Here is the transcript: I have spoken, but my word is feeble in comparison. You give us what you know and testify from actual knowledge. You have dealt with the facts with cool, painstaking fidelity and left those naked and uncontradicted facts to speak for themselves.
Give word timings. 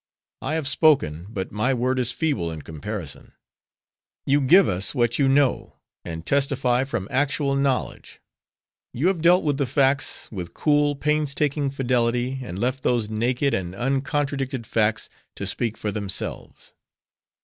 I 0.41 0.55
have 0.55 0.67
spoken, 0.67 1.27
but 1.29 1.51
my 1.51 1.75
word 1.75 1.99
is 1.99 2.11
feeble 2.11 2.49
in 2.51 2.63
comparison. 2.63 3.33
You 4.25 4.41
give 4.41 4.67
us 4.67 4.95
what 4.95 5.19
you 5.19 5.27
know 5.27 5.77
and 6.03 6.25
testify 6.25 6.85
from 6.85 7.07
actual 7.11 7.55
knowledge. 7.55 8.19
You 8.95 9.09
have 9.09 9.21
dealt 9.21 9.43
with 9.43 9.59
the 9.59 9.67
facts 9.67 10.27
with 10.31 10.55
cool, 10.55 10.95
painstaking 10.95 11.69
fidelity 11.69 12.39
and 12.41 12.57
left 12.57 12.81
those 12.81 13.11
naked 13.11 13.53
and 13.53 13.75
uncontradicted 13.75 14.65
facts 14.65 15.07
to 15.35 15.45
speak 15.45 15.77
for 15.77 15.91
themselves. 15.91 16.73